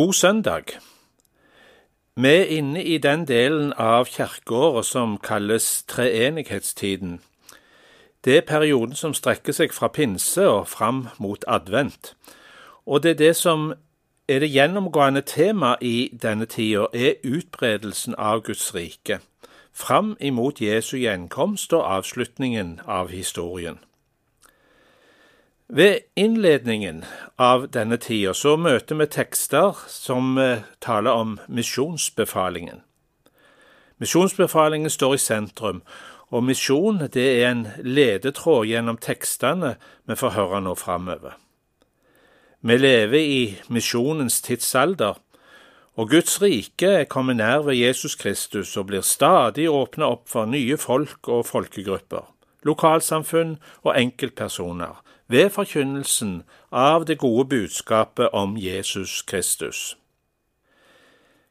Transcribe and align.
God 0.00 0.12
søndag. 0.12 0.62
Vi 2.16 2.28
er 2.28 2.44
inne 2.44 2.84
i 2.84 2.98
den 2.98 3.26
delen 3.28 3.72
av 3.76 4.06
kirkeåret 4.06 4.86
som 4.86 5.18
kalles 5.18 5.82
treenighetstiden. 5.82 7.20
Det 8.24 8.36
er 8.36 8.46
perioden 8.48 8.96
som 8.96 9.12
strekker 9.14 9.52
seg 9.52 9.74
fra 9.76 9.90
pinse 9.92 10.46
og 10.48 10.68
fram 10.68 11.02
mot 11.18 11.44
advent. 11.48 12.14
Og 12.86 13.02
det 13.02 13.10
er 13.10 13.18
det 13.18 13.36
som 13.36 13.74
er 14.28 14.38
det 14.38 14.48
gjennomgående 14.54 15.20
tema 15.20 15.74
i 15.80 16.08
denne 16.22 16.46
tida, 16.46 16.86
er 16.94 17.20
utbredelsen 17.24 18.14
av 18.18 18.40
Guds 18.48 18.74
rike, 18.74 19.20
fram 19.72 20.16
imot 20.20 20.64
Jesu 20.64 20.96
gjenkomst 20.96 21.76
og 21.76 21.84
avslutningen 21.98 22.80
av 22.86 23.12
historien. 23.12 23.78
Ved 25.72 25.98
innledningen 26.14 27.04
av 27.36 27.68
denne 27.70 27.94
tida 28.02 28.32
så 28.34 28.56
møter 28.58 28.96
vi 28.98 29.04
tekster 29.06 29.76
som 29.86 30.32
eh, 30.42 30.64
taler 30.82 31.14
om 31.14 31.36
misjonsbefalingen. 31.46 32.80
Misjonsbefalingen 34.02 34.90
står 34.90 35.14
i 35.14 35.20
sentrum, 35.22 35.78
og 36.34 36.42
misjon 36.42 36.98
det 37.14 37.26
er 37.36 37.44
en 37.52 37.60
ledetråd 37.86 38.66
gjennom 38.66 38.98
tekstene 38.98 39.76
vi 40.10 40.16
får 40.18 40.34
høre 40.34 40.60
nå 40.64 40.74
framover. 40.74 41.36
Vi 42.66 42.78
lever 42.80 43.20
i 43.20 43.44
misjonens 43.70 44.40
tidsalder, 44.42 45.20
og 45.94 46.10
Guds 46.10 46.40
rike 46.42 46.90
er 47.04 47.06
kommet 47.06 47.38
nær 47.38 47.62
ved 47.68 47.78
Jesus 47.78 48.18
Kristus 48.18 48.74
og 48.74 48.88
blir 48.90 49.06
stadig 49.06 49.68
åpna 49.70 50.10
opp 50.16 50.26
for 50.34 50.50
nye 50.50 50.80
folk 50.82 51.30
og 51.30 51.46
folkegrupper, 51.46 52.26
lokalsamfunn 52.66 53.54
og 53.84 53.94
enkeltpersoner 53.94 54.98
ved 55.30 55.50
forkynnelsen 55.50 56.42
av 56.70 57.04
det 57.06 57.18
gode 57.18 57.48
budskapet 57.48 58.28
om 58.32 58.56
Jesus 58.58 59.22
Kristus. 59.22 59.96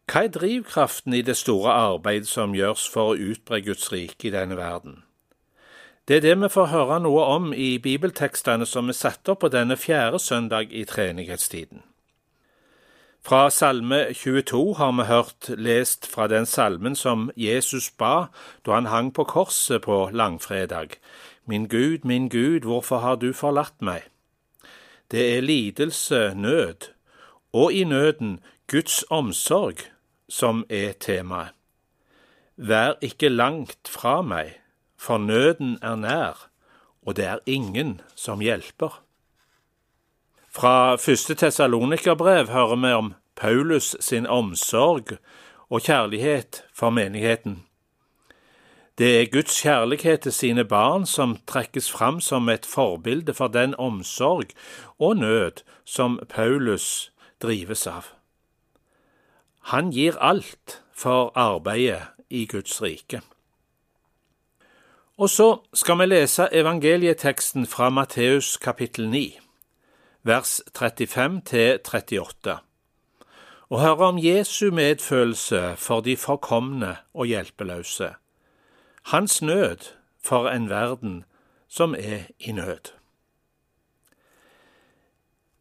Hva 0.09 0.25
er 0.25 0.33
drivkraften 0.33 1.13
i 1.13 1.21
det 1.21 1.37
store 1.37 1.71
arbeidet 1.71 2.27
som 2.27 2.55
gjøres 2.57 2.87
for 2.89 3.13
å 3.13 3.19
utbre 3.31 3.61
Guds 3.61 3.91
rike 3.93 4.27
i 4.27 4.33
denne 4.33 4.57
verden? 4.57 5.03
Det 6.07 6.17
er 6.17 6.25
det 6.25 6.39
vi 6.41 6.49
får 6.49 6.71
høre 6.73 6.97
noe 7.05 7.27
om 7.35 7.51
i 7.53 7.77
bibeltekstene 7.77 8.65
som 8.65 8.89
er 8.89 8.97
satt 8.97 9.29
opp 9.29 9.43
på 9.45 9.51
denne 9.53 9.77
fjerde 9.77 10.19
søndag 10.19 10.73
i 10.73 10.81
treenighetstiden. 10.89 11.83
Fra 13.21 13.49
Salme 13.53 14.13
22 14.13 14.73
har 14.79 14.91
vi 14.97 15.05
hørt 15.05 15.49
lest 15.49 16.07
fra 16.07 16.27
den 16.27 16.45
salmen 16.45 16.95
som 16.95 17.29
Jesus 17.37 17.91
ba 17.91 18.31
da 18.65 18.73
han 18.73 18.89
hang 18.89 19.13
på 19.13 19.23
korset 19.23 19.83
på 19.85 20.09
langfredag, 20.11 20.97
Min 21.49 21.67
Gud, 21.67 22.05
min 22.05 22.29
Gud, 22.29 22.59
hvorfor 22.59 22.97
har 22.97 23.15
du 23.15 23.31
forlatt 23.33 23.81
meg? 23.81 24.03
Det 25.11 25.37
er 25.37 25.41
lidelse, 25.41 26.33
nød, 26.35 26.91
og 27.53 27.73
i 27.73 27.83
nøden 27.83 28.39
Guds 28.69 29.03
omsorg 29.09 29.81
som 30.29 30.61
er 30.69 30.91
temaet. 31.01 31.55
Vær 32.57 32.99
ikke 33.01 33.31
langt 33.33 33.89
fra 33.89 34.21
meg, 34.21 34.59
for 34.93 35.17
nøden 35.17 35.79
er 35.81 35.95
nær, 35.95 36.49
og 37.01 37.15
det 37.17 37.25
er 37.25 37.41
ingen 37.45 38.01
som 38.15 38.45
hjelper. 38.45 39.01
Fra 40.53 40.95
første 41.01 41.33
Tessalonikerbrev 41.33 42.49
hører 42.53 42.75
vi 42.75 42.93
om 42.93 43.13
Paulus 43.35 43.95
sin 43.99 44.27
omsorg 44.27 45.17
og 45.69 45.81
kjærlighet 45.81 46.61
for 46.73 46.89
menigheten. 46.89 47.63
Det 48.99 49.21
er 49.21 49.29
Guds 49.31 49.61
kjærlighet 49.61 50.19
til 50.21 50.33
sine 50.33 50.65
barn 50.65 51.05
som 51.05 51.37
trekkes 51.47 51.91
fram 51.91 52.17
som 52.21 52.49
et 52.49 52.65
forbilde 52.65 53.33
for 53.33 53.47
den 53.47 53.75
omsorg 53.79 54.51
og 54.99 55.17
nød 55.17 55.63
som 55.85 56.19
Paulus 56.29 57.11
drives 57.41 57.87
av. 57.87 58.11
Han 59.71 59.91
gir 59.95 60.19
alt 60.19 60.81
for 60.91 61.31
arbeidet 61.35 62.01
i 62.29 62.45
Guds 62.45 62.81
rike. 62.81 63.21
Og 65.17 65.29
så 65.29 65.57
skal 65.73 65.99
vi 65.99 66.11
lese 66.11 66.51
evangelieteksten 66.51 67.67
fra 67.67 67.89
Matteus 67.89 68.57
kapittel 68.57 69.09
9, 69.09 69.39
vers 70.23 70.61
35 70.75 71.41
til 71.45 71.79
38, 71.87 72.57
og 73.69 73.81
høre 73.81 74.07
om 74.11 74.19
Jesu 74.19 74.71
medfølelse 74.71 75.75
for 75.77 76.01
de 76.01 76.17
forkomne 76.17 76.97
og 77.13 77.25
hjelpeløse 77.25 78.15
hans 79.09 79.41
nød 79.41 79.77
for 80.21 80.49
en 80.49 80.69
verden 80.69 81.23
som 81.67 81.95
er 81.97 82.19
i 82.39 82.51
nød. 82.51 82.91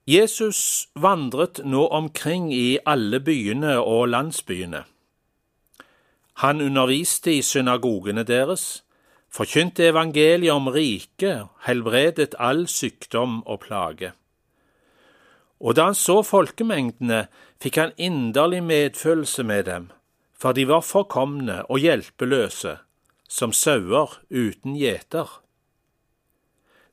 Jesus 0.06 0.88
vandret 0.94 1.60
nå 1.64 1.86
omkring 1.86 2.54
i 2.54 2.78
alle 2.86 3.20
byene 3.20 3.78
og 3.78 4.08
landsbyene. 4.08 4.82
Han 6.32 6.60
underviste 6.60 7.34
i 7.34 7.42
synagogene 7.42 8.22
deres, 8.22 8.84
forkynte 9.32 9.86
evangeliet 9.88 10.52
om 10.52 10.68
riket, 10.68 11.46
helbredet 11.64 12.34
all 12.38 12.66
sykdom 12.68 13.46
og 13.46 13.60
plage. 13.60 14.12
Og 15.60 15.76
da 15.76 15.88
han 15.88 15.94
så 15.94 16.22
folkemengdene, 16.22 17.26
fikk 17.62 17.80
han 17.80 17.96
inderlig 17.96 18.60
medfølelse 18.62 19.42
med 19.42 19.64
dem, 19.64 19.88
for 20.36 20.52
de 20.52 20.68
var 20.68 20.84
forkomne 20.84 21.62
og 21.64 21.78
hjelpeløse 21.78 22.76
som 23.28 23.52
sauer 23.52 24.18
uten 24.30 24.76
gjeter. 24.76 25.28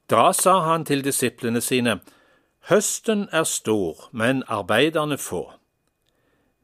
Da 0.09 0.31
sa 0.33 0.59
han 0.67 0.85
til 0.85 1.01
disiplene 1.05 1.61
sine, 1.61 1.99
Høsten 2.69 3.27
er 3.31 3.43
stor, 3.43 4.09
men 4.11 4.43
arbeiderne 4.47 5.17
få. 5.17 5.51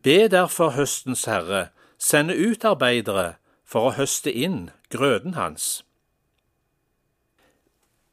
Be 0.02 0.28
derfor 0.28 0.74
høstens 0.74 1.26
herre 1.30 1.68
sende 2.02 2.34
ut 2.34 2.66
arbeidere 2.66 3.36
for 3.66 3.90
å 3.90 3.96
høste 4.00 4.34
inn 4.34 4.72
grøden 4.90 5.38
hans. 5.38 5.84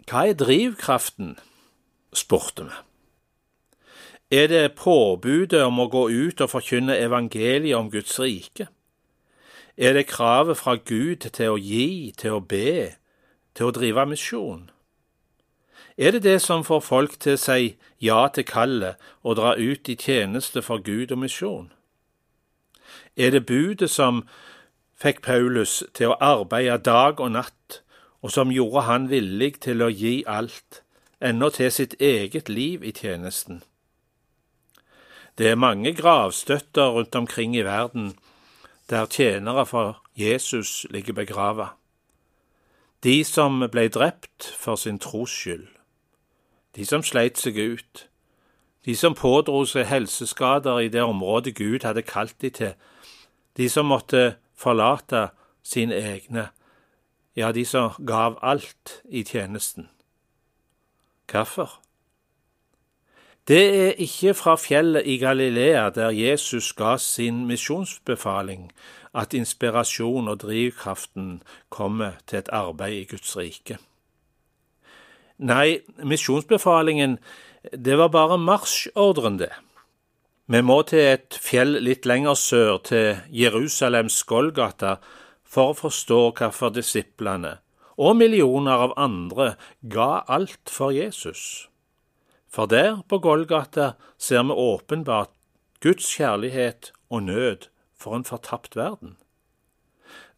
Hva 0.09 0.29
er 0.29 0.37
drivkraften? 0.37 1.39
spurte 2.13 2.69
vi. 2.69 2.77
Er 4.31 4.47
det 4.53 4.77
påbudet 4.77 5.63
om 5.65 5.81
å 5.81 5.89
gå 5.89 6.09
ut 6.13 6.41
og 6.45 6.53
forkynne 6.53 6.97
evangeliet 7.01 7.77
om 7.77 7.89
Guds 7.89 8.19
rike? 8.21 8.69
Er 9.79 9.93
det 9.93 10.07
kravet 10.07 10.57
fra 10.57 10.75
Gud 10.75 11.17
til 11.17 11.53
å 11.53 11.57
gi, 11.57 12.11
til 12.19 12.33
å 12.35 12.41
be, 12.43 12.97
til 13.55 13.69
å 13.69 13.75
drive 13.77 14.09
misjon? 14.11 14.65
Er 15.95 16.17
det 16.17 16.25
det 16.25 16.41
som 16.43 16.65
får 16.67 16.81
folk 16.83 17.15
til 17.23 17.37
å 17.37 17.41
si 17.43 17.77
ja 18.03 18.25
til 18.35 18.47
kallet 18.47 18.99
og 19.23 19.39
dra 19.39 19.55
ut 19.55 19.89
i 19.89 19.95
tjeneste 19.95 20.63
for 20.67 20.83
Gud 20.83 21.15
og 21.15 21.23
misjon? 21.23 21.71
Er 23.17 23.31
det 23.31 23.47
budet 23.47 23.91
som 23.91 24.25
fikk 24.99 25.23
Paulus 25.23 25.85
til 25.95 26.11
å 26.11 26.19
arbeide 26.19 26.81
dag 26.83 27.21
og 27.23 27.37
natt, 27.39 27.83
og 28.19 28.35
som 28.35 28.51
gjorde 28.51 28.83
han 28.91 29.07
villig 29.11 29.61
til 29.63 29.83
å 29.83 29.93
gi 29.95 30.25
alt, 30.27 30.83
ennå 31.23 31.55
til 31.55 31.71
sitt 31.71 31.95
eget 32.03 32.51
liv 32.51 32.83
i 32.83 32.91
tjenesten? 32.91 33.63
Det 35.39 35.53
er 35.53 35.63
mange 35.67 35.95
gravstøtter 35.95 36.99
rundt 36.99 37.15
omkring 37.15 37.55
i 37.55 37.63
verden 37.63 38.17
der 38.91 39.07
tjenere 39.07 39.67
for 39.67 40.03
Jesus 40.17 40.87
ligger 40.91 41.13
begrava. 41.13 41.67
De 43.05 43.25
som 43.25 43.61
ble 43.71 43.89
drept 43.89 44.55
for 44.59 44.77
sin 44.77 44.99
tros 44.99 45.31
skyld. 45.31 45.69
De 46.77 46.87
som 46.87 47.03
sleit 47.03 47.39
seg 47.39 47.57
ut. 47.57 48.09
De 48.85 48.97
som 48.97 49.15
pådro 49.15 49.65
seg 49.65 49.87
helseskader 49.87 50.79
i 50.79 50.89
det 50.89 51.03
området 51.03 51.55
Gud 51.55 51.85
hadde 51.85 52.03
kalt 52.03 52.41
de 52.41 52.51
til. 52.51 52.75
De 53.57 53.69
som 53.69 53.87
måtte 53.87 54.37
forlate 54.57 55.29
sine 55.63 55.95
egne. 55.95 56.49
Ja, 57.37 57.53
de 57.53 57.65
som 57.65 57.91
gav 58.07 58.39
alt 58.43 59.03
i 59.05 59.23
tjenesten. 59.23 59.89
Hvorfor? 61.31 61.81
Det 63.49 63.65
er 63.89 63.93
ikke 63.97 64.35
fra 64.37 64.57
fjellet 64.61 65.07
i 65.09 65.17
Galilea, 65.17 65.89
der 65.91 66.11
Jesus 66.13 66.73
ga 66.77 66.97
sin 67.01 67.47
misjonsbefaling, 67.49 68.73
at 69.15 69.33
inspirasjon 69.35 70.29
og 70.29 70.41
drivkraften 70.43 71.43
kommer 71.71 72.19
til 72.27 72.39
et 72.43 72.51
arbeid 72.53 72.93
i 72.93 73.07
Guds 73.09 73.37
rike. 73.37 73.79
Nei, 75.39 75.79
misjonsbefalingen, 76.05 77.17
det 77.73 77.97
var 77.99 78.13
bare 78.13 78.39
marsjordren, 78.39 79.39
det. 79.39 79.55
Vi 80.47 80.61
må 80.61 80.83
til 80.83 81.15
et 81.15 81.39
fjell 81.41 81.79
litt 81.85 82.05
lenger 82.05 82.37
sør, 82.37 82.77
til 82.85 83.23
Jerusalems 83.33 84.23
Golgata, 84.29 84.99
for 85.45 85.73
å 85.73 85.79
forstå 85.87 86.21
hvorfor 86.37 86.77
disiplene 86.77 87.57
og 87.99 88.15
millioner 88.17 88.85
av 88.85 88.95
andre 89.01 89.55
ga 89.83 90.23
alt 90.29 90.71
for 90.71 90.93
Jesus. 90.95 91.69
For 92.49 92.67
der, 92.67 93.03
på 93.09 93.19
Golgata, 93.19 93.93
ser 94.19 94.43
vi 94.43 94.53
åpenbart 94.53 95.31
Guds 95.81 96.09
kjærlighet 96.17 96.93
og 97.11 97.23
nød 97.23 97.69
for 97.99 98.17
en 98.17 98.25
fortapt 98.25 98.77
verden. 98.77 99.17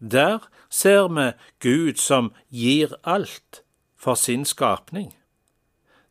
Der 0.00 0.48
ser 0.70 1.08
vi 1.08 1.32
Gud 1.60 1.94
som 1.94 2.32
gir 2.50 2.94
alt 3.04 3.62
for 3.96 4.14
sin 4.14 4.44
skapning. 4.44 5.14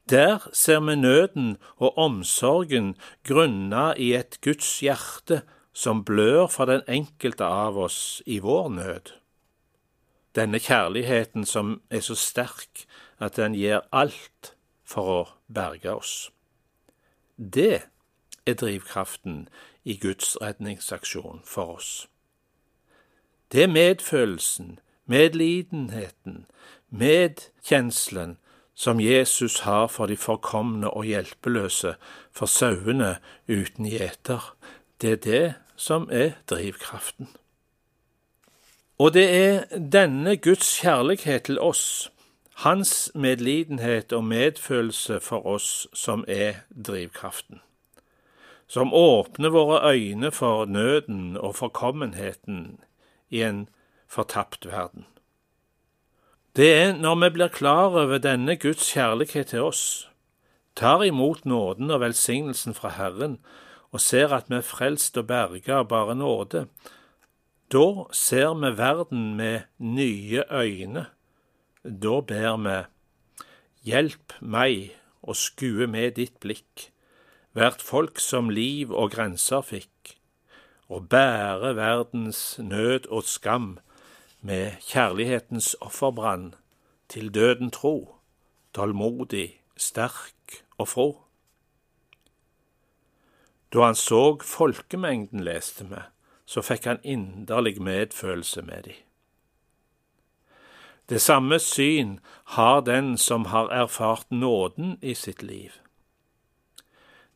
Der 0.10 0.50
ser 0.54 0.80
vi 0.80 0.96
nøden 0.96 1.57
og 1.78 1.98
omsorgen 1.98 2.96
grunna 3.24 3.94
i 3.98 4.13
et 4.13 4.40
Guds 4.42 4.80
hjerte 4.80 5.42
som 5.74 6.04
blør 6.06 6.48
for 6.48 6.66
den 6.66 6.81
enkelte 6.88 7.46
av 7.46 7.78
oss 7.78 8.22
i 8.25 8.40
vår 8.40 8.69
nød. 8.69 9.13
Denne 10.36 10.60
kjærligheten 10.60 11.46
som 11.46 11.81
er 11.90 12.01
så 12.06 12.16
sterk 12.18 12.86
at 13.19 13.38
den 13.38 13.54
gir 13.57 13.86
alt 13.92 14.54
for 14.86 15.13
å 15.13 15.22
berge 15.54 15.92
oss. 15.92 16.31
Det 17.38 17.81
er 18.46 18.54
drivkraften 18.54 19.50
i 19.84 19.98
Guds 19.98 20.38
redningsaksjon 20.42 21.42
for 21.46 21.75
oss. 21.75 22.10
Det 23.51 23.63
er 23.63 23.68
medfølelsen, 23.68 24.80
medlidenheten, 25.06 26.46
medkjenslen 26.90 28.38
som 28.75 29.00
Jesus 29.00 29.60
har 29.60 29.88
for 29.88 30.06
de 30.06 30.18
forkomne 30.18 30.90
og 30.90 31.04
hjelpeløse, 31.04 31.96
for 32.31 32.46
sauene 32.46 33.18
uten 33.50 33.86
gjeter. 33.90 34.56
Det 35.01 35.12
er 35.12 35.16
det 35.16 35.54
som 35.75 36.07
er 36.12 36.31
drivkraften. 36.50 37.28
Og 39.00 39.13
det 39.13 39.28
er 39.36 39.80
denne 39.92 40.38
Guds 40.38 40.80
kjærlighet 40.80 41.44
til 41.44 41.60
oss, 41.60 42.12
hans 42.60 43.12
medlidenhet 43.16 44.14
og 44.14 44.24
medfølelse 44.24 45.20
for 45.24 45.46
oss, 45.48 45.88
som 45.94 46.26
er 46.28 46.66
drivkraften. 46.88 47.62
Som 48.68 48.94
åpner 48.94 49.50
våre 49.50 49.94
øyne 49.94 50.32
for 50.32 50.66
nøden 50.66 51.38
og 51.38 51.56
forkommenheten 51.56 52.80
i 53.30 53.42
en 53.42 53.70
fortapt 54.08 54.66
verden. 54.66 55.06
Det 56.56 56.74
er 56.74 56.94
når 56.98 57.16
vi 57.16 57.30
blir 57.30 57.48
klar 57.48 57.96
over 57.96 58.18
denne 58.18 58.56
Guds 58.56 58.92
kjærlighet 58.92 59.48
til 59.54 59.62
oss, 59.62 60.10
tar 60.76 61.04
imot 61.04 61.46
nåden 61.46 61.92
og 61.92 62.02
velsignelsen 62.02 62.74
fra 62.74 62.90
Herren 62.90 63.38
og 63.92 64.02
ser 64.02 64.34
at 64.36 64.50
vi 64.50 64.58
er 64.60 64.66
frelst 64.66 65.18
og 65.18 65.28
berga 65.30 65.80
av 65.80 65.88
bare 65.88 66.16
nåde, 66.16 66.66
da 67.72 67.86
ser 68.12 68.54
vi 68.58 68.74
verden 68.78 69.36
med 69.38 69.70
nye 69.78 70.44
øyne. 70.52 71.06
Da 71.89 72.19
ber 72.21 72.57
vi, 72.62 72.74
hjelp 73.89 74.36
meg 74.45 74.91
å 75.25 75.33
skue 75.33 75.88
med 75.89 76.19
ditt 76.19 76.36
blikk, 76.44 76.91
hvert 77.57 77.81
folk 77.81 78.21
som 78.21 78.51
liv 78.53 78.94
og 78.94 79.15
grenser 79.15 79.65
fikk, 79.65 80.13
og 80.86 81.07
bære 81.09 81.74
verdens 81.80 82.59
nød 82.62 83.09
og 83.09 83.25
skam 83.25 83.80
med 84.45 84.77
kjærlighetens 84.86 85.71
offerbrann 85.81 86.53
til 87.09 87.33
døden 87.33 87.74
tro, 87.74 88.19
tålmodig, 88.77 89.57
sterk 89.74 90.62
og 90.77 90.94
fro. 90.94 91.09
Da 93.74 93.89
han 93.89 93.97
så 93.97 94.38
folkemengden, 94.45 95.41
leste 95.41 95.89
vi, 95.89 96.06
så 96.45 96.62
fikk 96.62 96.86
han 96.86 97.01
inderlig 97.01 97.80
medfølelse 97.81 98.62
med 98.62 98.91
de. 98.91 99.00
Det 101.10 101.22
samme 101.22 101.60
syn 101.60 102.20
har 102.44 102.82
den 102.82 103.18
som 103.18 103.46
har 103.46 103.70
erfart 103.70 104.32
nåden 104.32 104.98
i 105.02 105.14
sitt 105.14 105.44
liv. 105.44 105.72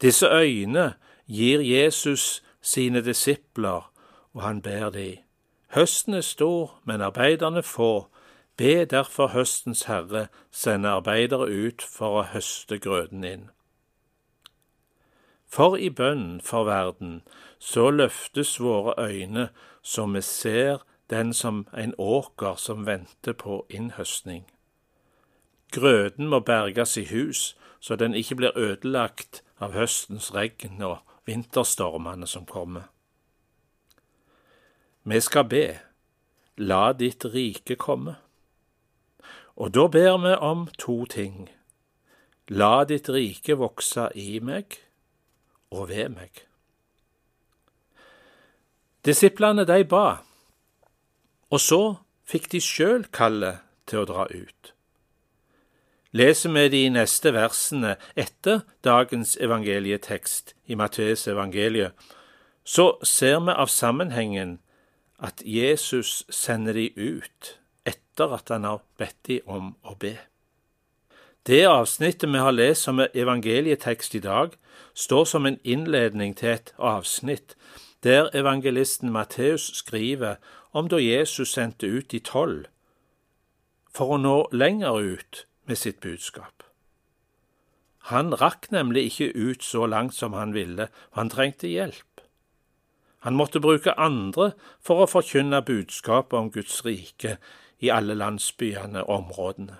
Disse 0.02 0.28
øyne 0.28 0.94
gir 1.28 1.60
Jesus 1.60 2.44
sine 2.62 3.02
disipler, 3.02 3.92
og 4.34 4.42
han 4.42 4.62
ber 4.62 4.90
de. 4.90 5.18
Høsten 5.74 6.14
er 6.14 6.22
stor, 6.22 6.80
men 6.84 7.02
arbeiderne 7.02 7.64
få. 7.64 8.08
Be 8.58 8.86
derfor 8.86 9.28
høstens 9.28 9.84
herre 9.84 10.28
sende 10.52 10.90
arbeidere 10.90 11.50
ut 11.50 11.82
for 11.82 12.20
å 12.20 12.28
høste 12.34 12.78
grøden 12.78 13.24
inn. 13.24 13.50
For 15.50 15.78
i 15.78 15.90
bønnen 15.90 16.42
for 16.42 16.64
verden 16.64 17.22
så 17.60 17.90
løftes 17.90 18.60
våre 18.62 18.94
øyne 18.98 19.50
så 19.82 20.06
vi 20.06 20.22
ser 20.22 20.86
den 21.14 21.34
som 21.34 21.68
en 21.78 21.94
åker 21.98 22.56
som 22.58 22.86
venter 22.86 23.34
på 23.34 23.66
innhøstning. 23.70 24.46
Grøden 25.72 26.28
må 26.28 26.40
berges 26.40 26.98
i 26.98 27.06
hus, 27.06 27.56
så 27.80 27.96
den 27.96 28.14
ikke 28.14 28.36
blir 28.36 28.58
ødelagt 28.58 29.44
av 29.62 29.74
høstens 29.78 30.32
regn 30.34 30.82
og 30.82 30.98
vinterstormene 31.26 32.28
som 32.28 32.46
kommer. 32.46 32.90
Vi 35.04 35.20
skal 35.20 35.48
be, 35.50 35.66
la 36.58 36.94
ditt 36.94 37.26
rike 37.26 37.76
komme. 37.76 38.16
Og 39.56 39.74
da 39.76 39.88
ber 39.88 40.18
vi 40.24 40.34
om 40.40 40.68
to 40.80 41.04
ting. 41.06 41.50
La 42.48 42.84
ditt 42.88 43.10
rike 43.10 43.58
vokse 43.60 44.10
i 44.16 44.40
meg 44.40 44.80
og 45.72 45.90
ved 45.90 46.10
meg. 46.16 46.46
Disiplene 49.04 49.66
de 49.68 49.84
ba, 49.84 50.24
og 51.54 51.62
så 51.62 51.82
fikk 52.26 52.50
de 52.54 52.62
sjøl 52.64 53.06
kallet 53.14 53.62
til 53.90 54.02
å 54.02 54.08
dra 54.10 54.26
ut. 54.32 54.74
Leser 56.14 56.54
vi 56.54 56.68
de 56.70 56.82
neste 56.94 57.34
versene 57.34 57.96
etter 58.18 58.62
dagens 58.86 59.36
evangelietekst 59.42 60.54
i 60.70 60.78
Matteus 60.78 61.28
evangeliet, 61.30 61.94
så 62.64 62.94
ser 63.06 63.40
vi 63.46 63.54
av 63.54 63.70
sammenhengen 63.70 64.60
at 65.24 65.42
Jesus 65.46 66.24
sender 66.34 66.78
de 66.78 66.90
ut 66.98 67.56
etter 67.86 68.34
at 68.38 68.54
han 68.54 68.66
har 68.68 68.84
bedt 68.98 69.20
de 69.30 69.40
om 69.46 69.74
å 69.84 69.98
be. 70.00 70.16
Det 71.44 71.66
avsnittet 71.68 72.30
vi 72.32 72.40
har 72.40 72.56
lest 72.56 72.88
som 72.88 73.02
evangelietekst 73.04 74.16
i 74.16 74.24
dag, 74.24 74.54
står 74.94 75.26
som 75.26 75.46
en 75.46 75.60
innledning 75.64 76.38
til 76.38 76.54
et 76.54 76.72
avsnitt 76.78 77.58
der 78.04 78.30
evangelisten 78.36 79.12
Matteus 79.12 79.72
skriver 79.74 80.36
om 80.72 80.90
da 80.90 80.98
Jesus 80.98 81.54
sendte 81.54 81.88
ut 81.88 82.12
de 82.12 82.20
tolv 82.20 82.66
for 83.94 84.16
å 84.16 84.18
nå 84.18 84.38
lenger 84.52 84.98
ut 85.00 85.46
med 85.70 85.78
sitt 85.78 86.00
budskap. 86.02 86.64
Han 88.10 88.34
rakk 88.36 88.72
nemlig 88.74 89.06
ikke 89.12 89.30
ut 89.32 89.64
så 89.64 89.86
langt 89.88 90.16
som 90.16 90.34
han 90.34 90.54
ville, 90.54 90.90
og 91.14 91.22
han 91.22 91.30
trengte 91.32 91.70
hjelp. 91.72 92.24
Han 93.24 93.38
måtte 93.40 93.62
bruke 93.64 93.94
andre 93.96 94.52
for 94.84 95.06
å 95.06 95.08
forkynne 95.08 95.62
budskapet 95.64 96.36
om 96.36 96.52
Guds 96.52 96.82
rike 96.84 97.38
i 97.80 97.92
alle 97.94 98.18
landsbyene 98.20 99.06
og 99.06 99.16
områdene. 99.22 99.78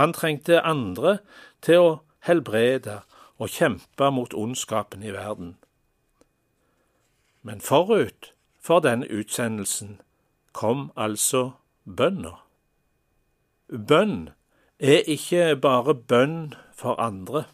Han 0.00 0.14
trengte 0.16 0.62
andre 0.64 1.18
til 1.60 1.84
å 1.84 1.94
helbrede 2.24 3.02
og 3.36 3.52
kjempe 3.52 4.08
mot 4.14 4.32
ondskapen 4.32 5.04
i 5.04 5.12
verden. 5.12 5.56
Men 7.48 7.60
forut 7.64 8.34
for 8.60 8.82
denne 8.84 9.06
utsendelsen 9.08 10.00
kom 10.52 10.90
altså 10.96 11.54
bønna. 11.96 12.34
Bønn 13.72 14.28
er 14.78 15.06
ikke 15.08 15.56
bare 15.56 15.94
bønn 15.94 16.54
for 16.76 17.00
andre. 17.00 17.46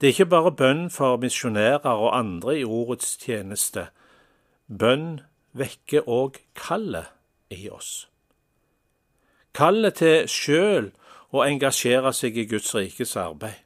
Det 0.00 0.08
er 0.08 0.14
ikke 0.16 0.26
bare 0.26 0.50
bønn 0.52 0.90
for 0.90 1.16
misjonærer 1.22 1.94
og 1.94 2.18
andre 2.18 2.56
i 2.58 2.64
ordets 2.64 3.16
tjeneste. 3.16 3.84
Bønn 4.66 5.20
vekker 5.54 6.08
òg 6.10 6.40
kallet 6.58 7.14
i 7.54 7.68
oss. 7.70 8.08
Kallet 9.54 10.00
til 10.02 10.26
sjøl 10.26 10.90
å 11.30 11.44
engasjere 11.46 12.10
seg 12.10 12.34
i 12.34 12.48
Guds 12.50 12.74
rikes 12.74 13.14
arbeid. 13.14 13.62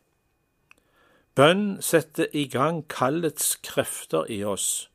Bønn 1.36 1.80
setter 1.80 2.28
i 2.36 2.44
gang 2.52 2.82
kallets 2.92 3.56
krefter 3.64 4.28
i 4.28 4.42
oss, 4.44 4.90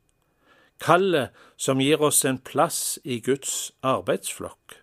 kallet 0.81 1.29
som 1.57 1.79
gir 1.79 2.01
oss 2.01 2.25
en 2.25 2.39
plass 2.41 2.99
i 3.03 3.19
Guds 3.19 3.71
arbeidsflokk. 3.85 4.81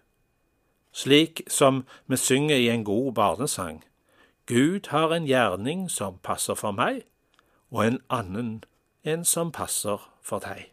Slik 0.92 1.42
som 1.50 1.84
vi 2.06 2.16
synger 2.16 2.56
i 2.56 2.68
en 2.70 2.84
god 2.84 3.12
barnesang, 3.14 3.84
Gud 4.46 4.88
har 4.88 5.12
en 5.12 5.26
gjerning 5.26 5.90
som 5.90 6.18
passer 6.22 6.54
for 6.54 6.72
meg, 6.72 7.02
og 7.70 7.84
en 7.84 8.00
annen 8.08 8.62
en 9.04 9.24
som 9.24 9.52
passer 9.52 10.00
for 10.22 10.40
deg. 10.40 10.70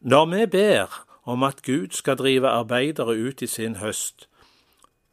Når 0.00 0.26
vi 0.32 0.46
ber 0.46 1.04
om 1.24 1.42
at 1.42 1.62
Gud 1.62 1.92
skal 1.94 2.18
drive 2.18 2.48
arbeidere 2.48 3.14
ut 3.14 3.42
i 3.42 3.46
sin 3.46 3.76
høst, 3.76 4.28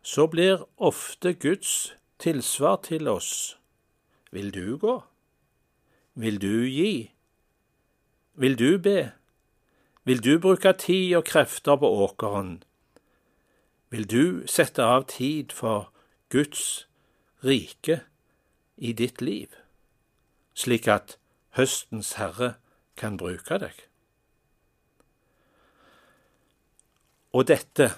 så 0.01 0.27
blir 0.27 0.63
ofte 0.77 1.33
Guds 1.33 1.93
tilsvar 2.19 2.79
til 2.83 3.07
oss. 3.07 3.57
Vil 4.31 4.53
du 4.53 4.77
gå? 4.77 5.01
Vil 6.15 6.41
du 6.41 6.65
gi? 6.65 7.11
Vil 8.39 8.59
du 8.59 8.77
be? 8.77 9.11
Vil 10.03 10.23
du 10.23 10.39
bruke 10.39 10.73
tid 10.73 11.15
og 11.15 11.23
krefter 11.25 11.75
på 11.75 11.87
åkeren? 11.89 12.63
Vil 13.89 14.11
du 14.11 14.45
sette 14.45 14.83
av 14.83 15.07
tid 15.09 15.51
for 15.51 15.89
Guds 16.29 16.87
rike 17.43 18.03
i 18.77 18.91
ditt 18.93 19.21
liv, 19.21 19.47
slik 20.53 20.85
at 20.87 21.15
høstens 21.57 22.13
herre 22.21 22.51
kan 22.95 23.17
bruke 23.17 23.57
deg? 23.57 23.73
Og 27.33 27.47
dette, 27.49 27.89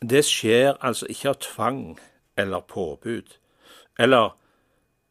det 0.00 0.24
skjer 0.24 0.72
altså 0.80 1.10
ikke 1.12 1.34
av 1.34 1.38
tvang 1.44 1.84
eller 2.40 2.64
påbud, 2.64 3.36
eller 3.98 4.38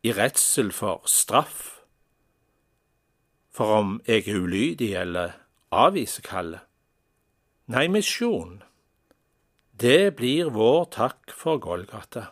i 0.02 0.10
redsel 0.10 0.74
for 0.74 1.06
straff 1.06 1.83
for 3.54 3.80
om 3.80 3.98
jeg 4.08 4.28
er 4.28 4.40
ulydig 4.42 4.94
eller 4.98 5.36
avviser 5.72 6.26
kallet. 6.26 6.66
Nei, 7.70 7.88
misjon, 7.88 8.62
det 9.80 10.16
blir 10.18 10.50
vår 10.54 10.90
takk 10.92 11.32
for 11.32 11.62
Golgata. 11.62 12.32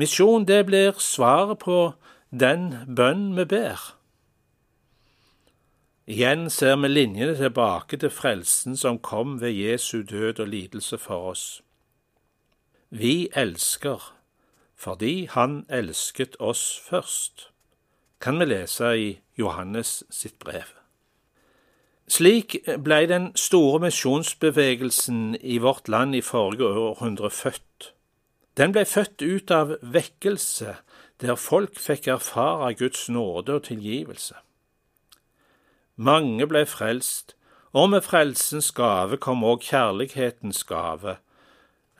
Misjon, 0.00 0.46
det 0.48 0.64
blir 0.66 0.96
svaret 0.98 1.60
på 1.60 1.92
den 2.30 2.94
bønn 2.96 3.34
vi 3.36 3.44
ber. 3.44 3.82
Igjen 6.08 6.48
ser 6.50 6.80
vi 6.82 6.88
linjene 6.88 7.36
tilbake 7.38 8.00
til 8.00 8.10
frelsen 8.10 8.74
som 8.76 8.98
kom 8.98 9.36
ved 9.40 9.52
Jesu 9.54 10.02
død 10.02 10.40
og 10.40 10.48
lidelse 10.48 10.98
for 10.98 11.30
oss. 11.34 11.62
Vi 12.90 13.28
elsker 13.36 14.12
fordi 14.74 15.28
Han 15.30 15.64
elsket 15.70 16.36
oss 16.40 16.80
først, 16.90 17.51
kan 18.22 18.38
vi 18.38 18.44
lese 18.44 18.92
i 18.98 19.08
Johannes 19.38 20.04
sitt 20.10 20.38
brev. 20.38 20.70
Slik 22.06 22.54
ble 22.84 23.00
den 23.10 23.30
store 23.38 23.80
misjonsbevegelsen 23.82 25.34
i 25.40 25.58
vårt 25.58 25.88
land 25.88 26.14
i 26.14 26.20
forrige 26.22 26.68
århundre 26.68 27.30
født. 27.30 27.92
Den 28.56 28.72
ble 28.72 28.84
født 28.84 29.22
ut 29.22 29.50
av 29.50 29.76
vekkelse, 29.82 30.76
der 31.20 31.34
folk 31.40 31.78
fikk 31.80 32.06
erfare 32.12 32.74
Guds 32.74 33.08
nåde 33.08 33.56
og 33.58 33.64
tilgivelse. 33.70 34.34
Mange 35.96 36.46
ble 36.46 36.66
frelst, 36.66 37.34
og 37.72 37.90
med 37.90 38.04
frelsens 38.04 38.70
gave 38.76 39.16
kom 39.16 39.44
òg 39.44 39.64
kjærlighetens 39.64 40.64
gave, 40.68 41.16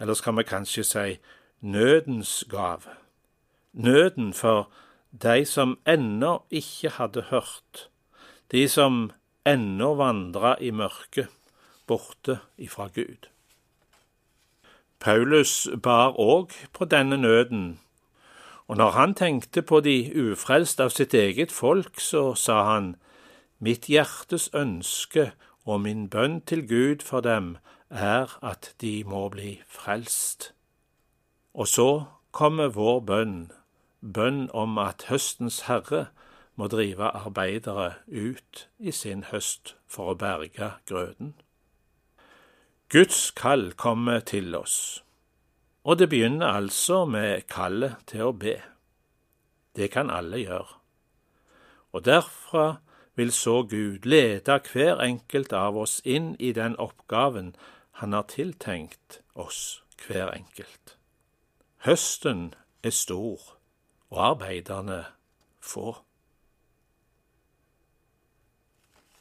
eller 0.01 0.15
skal 0.15 0.37
vi 0.37 0.45
kanskje 0.45 0.85
si 0.85 1.19
nødens 1.61 2.45
gave. 2.51 2.99
Nøden 3.73 4.33
for 4.37 4.69
de 5.13 5.45
som 5.45 5.79
ennå 5.87 6.43
ikke 6.51 6.91
hadde 6.97 7.27
hørt, 7.31 7.89
de 8.53 8.69
som 8.69 9.11
ennå 9.47 9.95
vandra 9.95 10.57
i 10.61 10.71
mørket, 10.71 11.29
borte 11.87 12.39
ifra 12.57 12.89
Gud. 12.95 13.29
Paulus 15.01 15.69
bar 15.83 16.15
òg 16.17 16.53
på 16.73 16.85
denne 16.85 17.17
nøden, 17.17 17.81
og 18.69 18.77
når 18.77 18.91
han 18.91 19.15
tenkte 19.15 19.63
på 19.63 19.81
de 19.81 20.13
ufrelste 20.15 20.87
av 20.87 20.93
sitt 20.95 21.15
eget 21.15 21.53
folk, 21.53 22.01
så 22.01 22.35
sa 22.35 22.63
han, 22.73 22.95
Mitt 23.59 23.87
hjertes 23.87 24.49
ønske 24.55 25.33
og 25.65 25.83
min 25.85 26.09
bønn 26.11 26.41
til 26.41 26.65
Gud 26.67 27.05
for 27.07 27.21
dem 27.23 27.57
er 27.91 28.39
at 28.43 28.73
de 28.81 29.05
må 29.07 29.29
bli 29.29 29.61
frelst. 29.69 30.53
Og 31.55 31.69
så 31.69 32.05
kommer 32.33 32.73
vår 32.75 33.01
bønn, 33.07 33.53
bønn 34.03 34.51
om 34.51 34.79
at 34.79 35.07
høstens 35.09 35.63
herre 35.69 36.07
må 36.59 36.69
drive 36.69 37.09
arbeidere 37.17 37.95
ut 38.07 38.67
i 38.79 38.93
sin 38.93 39.25
høst 39.31 39.77
for 39.89 40.13
å 40.13 40.19
berge 40.19 40.75
grøden. 40.89 41.35
Guds 42.93 43.31
kall 43.31 43.73
kommer 43.73 44.21
til 44.21 44.55
oss, 44.55 45.05
og 45.85 45.99
det 45.99 46.11
begynner 46.13 46.59
altså 46.59 47.05
med 47.09 47.47
kallet 47.49 48.03
til 48.07 48.29
å 48.29 48.33
be. 48.37 48.59
Det 49.77 49.89
kan 49.91 50.11
alle 50.11 50.43
gjøre. 50.43 50.77
Og 51.93 52.05
derfra 52.05 52.67
vil 53.15 53.33
så 53.33 53.63
Gud 53.63 54.05
lede 54.05 54.59
hver 54.73 55.01
enkelt 55.01 55.53
av 55.53 55.77
oss 55.77 56.01
inn 56.05 56.35
i 56.39 56.53
den 56.53 56.77
oppgaven 56.77 57.55
Han 58.01 58.13
har 58.13 58.23
tiltenkt 58.23 59.21
oss 59.35 59.83
hver 60.07 60.33
enkelt. 60.33 60.97
Høsten 61.85 62.55
er 62.83 62.91
stor, 62.91 63.41
og 64.13 64.27
arbeiderne 64.29 65.05
få. 65.61 65.97